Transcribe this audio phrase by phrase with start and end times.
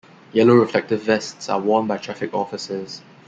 [0.33, 3.03] Yellow reflective vests are worn by traffic officers.